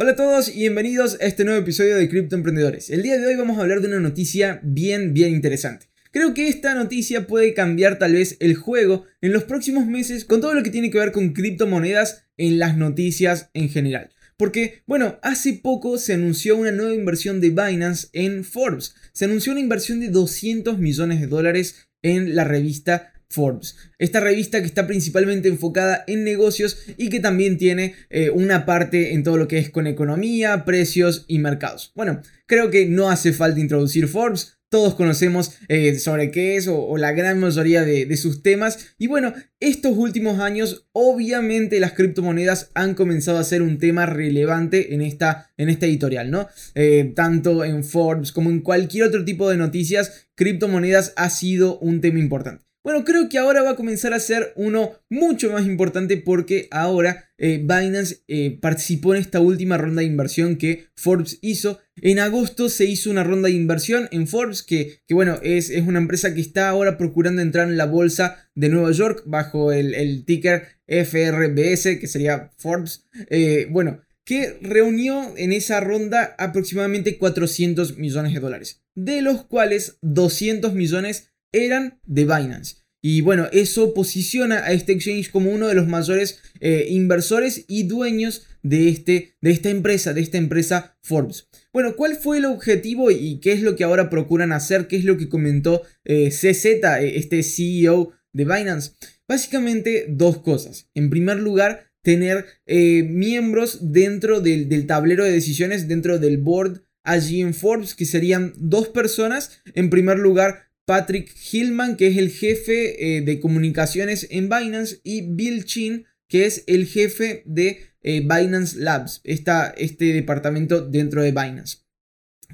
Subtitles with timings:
[0.00, 2.88] Hola a todos y bienvenidos a este nuevo episodio de Cripto Emprendedores.
[2.88, 5.88] El día de hoy vamos a hablar de una noticia bien, bien interesante.
[6.12, 10.40] Creo que esta noticia puede cambiar tal vez el juego en los próximos meses con
[10.40, 14.10] todo lo que tiene que ver con criptomonedas en las noticias en general.
[14.36, 18.94] Porque, bueno, hace poco se anunció una nueva inversión de Binance en Forbes.
[19.12, 23.76] Se anunció una inversión de 200 millones de dólares en la revista Forbes.
[23.98, 29.12] Esta revista que está principalmente enfocada en negocios y que también tiene eh, una parte
[29.12, 31.92] en todo lo que es con economía, precios y mercados.
[31.94, 34.54] Bueno, creo que no hace falta introducir Forbes.
[34.70, 38.94] Todos conocemos eh, sobre qué es o, la gran mayoría de, sus temas.
[38.98, 44.94] Y bueno, estos últimos años obviamente las criptomonedas han comenzado a ser un tema relevante
[44.94, 46.48] en esta, en editorial, ¿no?
[46.74, 52.02] Eh, tanto en Forbes como en cualquier otro tipo de noticias, criptomonedas ha sido un
[52.02, 52.67] tema importante.
[52.88, 57.28] Bueno, creo que ahora va a comenzar a ser uno mucho más importante porque ahora
[57.36, 61.80] eh, Binance eh, participó en esta última ronda de inversión que Forbes hizo.
[62.00, 65.98] En agosto se hizo una ronda de inversión en Forbes, que, bueno, es, es, una
[65.98, 70.68] empresa que está ahora procurando entrar en la bolsa de Nueva York bajo el, ticker
[70.86, 73.06] FRBS, que sería Forbes.
[73.28, 79.98] Eh, bueno, que reunió en esa ronda aproximadamente 400 millones de dólares, de los cuales
[80.00, 82.76] 200 millones eran de Binance.
[83.00, 87.84] Y bueno, eso posiciona a este exchange como uno de los mayores eh, inversores y
[87.84, 91.48] dueños de, este, de esta empresa, de esta empresa Forbes.
[91.72, 94.88] Bueno, ¿cuál fue el objetivo y qué es lo que ahora procuran hacer?
[94.88, 98.92] ¿Qué es lo que comentó eh, CZ, eh, este CEO de Binance?
[99.28, 100.90] Básicamente dos cosas.
[100.94, 107.40] En primer lugar, tener miembros dentro del, del tablero de decisiones, dentro del board allí
[107.40, 109.62] en Forbes, que serían dos personas.
[109.74, 115.20] En primer lugar, Patrick Hillman, que es el jefe eh, de comunicaciones en Binance, y
[115.20, 121.80] Bill Chin, que es el jefe de eh, Binance Labs, este departamento dentro de Binance.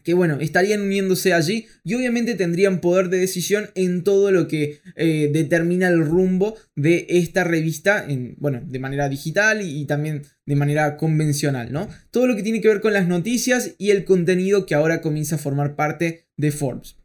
[0.02, 4.80] Que bueno, estarían uniéndose allí y obviamente tendrían poder de decisión en todo lo que
[4.96, 10.24] eh, determina el rumbo de esta revista, en, bueno, de manera digital y, y también
[10.44, 11.88] de manera convencional, ¿no?
[12.10, 15.36] Todo lo que tiene que ver con las noticias y el contenido que ahora comienza
[15.36, 16.96] a formar parte de Forbes.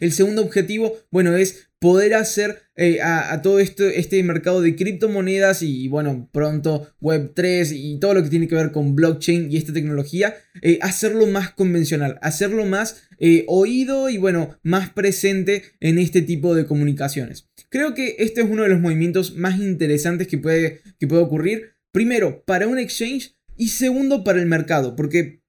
[0.00, 5.62] El segundo objetivo, bueno, es poder hacer eh, a, todo esto, este mercado de criptomonedas
[5.62, 9.72] y, bueno, pronto Web3 y todo lo que tiene que ver con blockchain y esta
[9.72, 16.22] tecnología, eh, hacerlo más convencional, hacerlo más eh, oído y, bueno, más presente en este
[16.22, 17.48] tipo de comunicaciones.
[17.68, 21.74] Creo que este es uno de los movimientos más interesantes que puede, que puede ocurrir.
[21.90, 25.42] Primero, para un exchange y segundo, para el mercado, porque,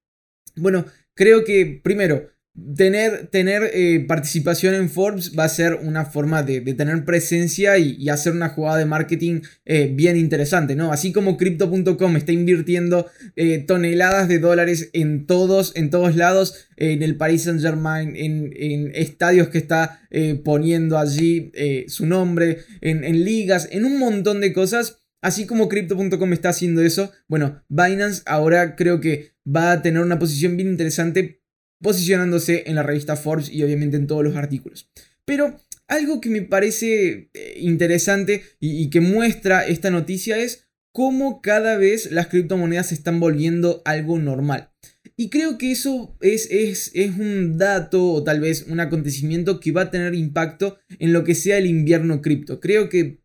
[0.55, 2.32] bueno, creo que primero,
[2.75, 8.07] Tener, tener eh, participación en Forbes va a ser una forma de, tener presencia y,
[8.09, 10.91] hacer una jugada de marketing eh, bien interesante, ¿no?
[10.91, 17.01] Así como Crypto.com está invirtiendo eh, toneladas de dólares en todos, en todos lados, en
[17.01, 20.01] el Paris Saint Germain, en, estadios que está
[20.43, 21.51] poniendo allí
[21.87, 24.99] su nombre, en, en ligas, en un montón de cosas.
[25.23, 30.19] Así como Crypto.com está haciendo eso, bueno, Binance ahora creo que va a tener una
[30.19, 31.42] posición bien interesante
[31.83, 34.89] posicionándose en la revista Forbes y obviamente en todos los artículos.
[35.25, 41.77] Pero algo que me parece eh, interesante y, que muestra esta noticia es cómo cada
[41.77, 44.71] vez las criptomonedas se están volviendo algo normal.
[45.15, 49.71] Y creo que eso es, es, es, un dato o tal vez un acontecimiento que
[49.71, 52.59] va a tener impacto en lo que sea el invierno cripto.
[52.59, 53.22] Creo que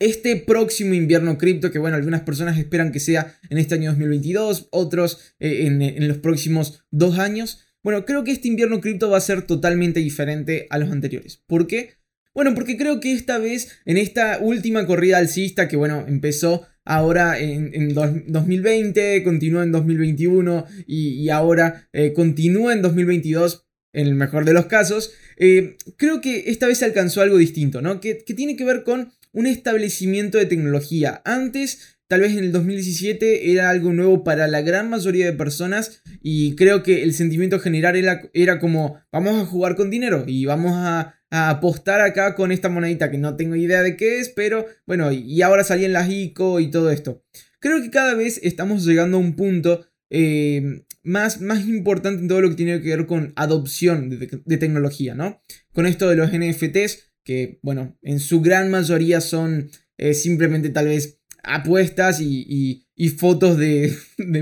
[0.00, 4.68] este próximo invierno cripto, que bueno, algunas personas esperan que sea en este año 2022,
[4.72, 7.66] otros eh, en, los próximos dos años.
[7.82, 11.42] Bueno, creo que este invierno cripto va a ser totalmente diferente a los anteriores.
[11.46, 12.00] ¿Por qué?
[12.34, 17.38] Bueno, porque creo que esta vez, en esta última corrida alcista, que bueno, empezó ahora
[17.38, 24.54] en, 2020, continuó en 2021 y, ahora eh, continúa en 2022, en el mejor de
[24.54, 28.00] los casos, eh, creo que esta vez se alcanzó algo distinto, ¿no?
[28.00, 31.22] Que tiene que ver con un establecimiento de tecnología.
[31.24, 36.02] Antes, tal vez en el 2017, era algo nuevo para la gran mayoría de personas
[36.22, 40.44] y creo que el sentimiento general era, era como, vamos a jugar con dinero y
[40.44, 44.66] vamos a, apostar acá con esta monedita que no tengo idea de qué es, pero
[44.84, 47.22] bueno, y ahora salían las ICO y todo esto.
[47.60, 52.40] Creo que cada vez estamos llegando a un punto eh, más, más importante en todo
[52.40, 55.40] lo que tiene que ver con adopción de, de, tecnología, ¿no?
[55.72, 60.86] Con esto de los NFTs, que, bueno, en su gran mayoría son eh, simplemente tal
[60.86, 62.86] vez apuestas y,
[63.18, 63.92] fotos de,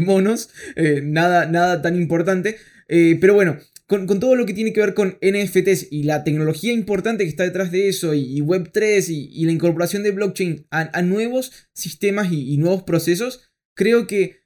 [0.01, 2.57] monos, eh, nada, nada tan importante,
[2.89, 3.59] eh, pero bueno.
[3.87, 7.45] Con, todo lo que tiene que ver con NFTs y la tecnología importante que está
[7.45, 12.83] detrás de eso, y, Web3 y, la incorporación de blockchain a, nuevos sistemas y, nuevos
[12.83, 14.43] procesos, creo que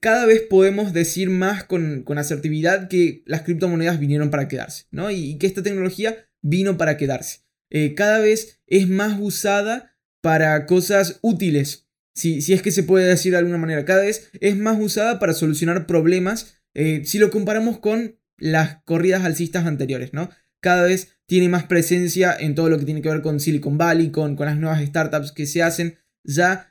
[0.00, 5.10] cada vez podemos decir más con, asertividad que las criptomonedas vinieron para quedarse, ¿no?
[5.10, 7.40] Y, que esta tecnología vino para quedarse.
[7.70, 13.06] Eh, cada vez es más usada para cosas útiles, si, si, es que se puede
[13.06, 13.84] decir de alguna manera.
[13.84, 19.24] Cada vez es más usada para solucionar problemas eh, si lo comparamos con las corridas
[19.24, 20.30] alcistas anteriores, ¿no?
[20.60, 24.10] Cada vez tiene más presencia en todo lo que tiene que ver con Silicon Valley,
[24.10, 25.98] con, con las nuevas startups que se hacen.
[26.24, 26.70] Ya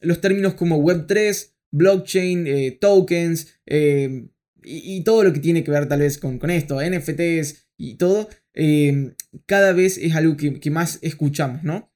[0.00, 4.28] los términos como Web3, blockchain, eh, tokens eh,
[4.62, 8.28] y, todo lo que tiene que ver tal vez con, con esto, NFTs y todo,
[8.54, 9.14] eh,
[9.46, 11.92] cada vez es algo que, más escuchamos, ¿no?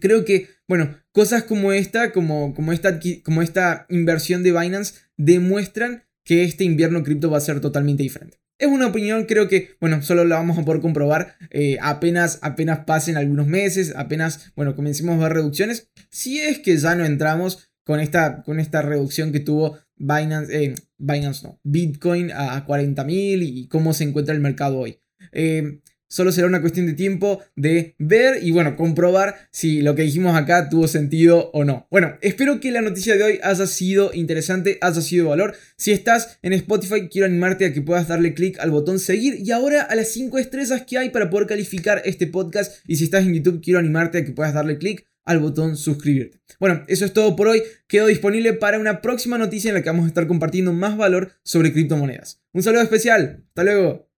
[0.00, 6.04] Creo que, bueno, cosas como esta, como, como, esta, como esta inversión de Binance, demuestran
[6.24, 8.38] que este invierno cripto va a ser totalmente diferente.
[8.58, 11.36] Es una opinión, creo que, bueno, solo la vamos a poder comprobar
[11.80, 15.90] apenas, apenas pasen algunos meses, apenas, bueno, comencemos a ver reducciones.
[16.10, 20.74] Si es que ya no entramos con esta, con esta reducción que tuvo Binance, eh,
[20.98, 24.98] Binance no, Bitcoin a, 40.000 y cómo se encuentra el mercado hoy.
[25.32, 25.80] Eh,
[26.12, 30.36] solo será una cuestión de tiempo de ver y bueno, comprobar si lo que dijimos
[30.36, 31.86] acá tuvo sentido o no.
[31.90, 35.56] Bueno, espero que la noticia de hoy haya sido interesante, haya sido de valor.
[35.78, 39.50] Si estás en Spotify, quiero animarte a que puedas darle clic al botón seguir y
[39.52, 42.74] ahora a las 5 estrellas que hay para poder calificar este podcast.
[42.86, 46.40] Y si estás en YouTube, quiero animarte a que puedas darle clic al botón suscribirte.
[46.60, 47.62] Bueno, eso es todo por hoy.
[47.86, 51.32] Quedo disponible para una próxima noticia en la que vamos a estar compartiendo más valor
[51.42, 52.42] sobre criptomonedas.
[52.52, 53.44] Un saludo especial.
[53.48, 54.11] Hasta luego.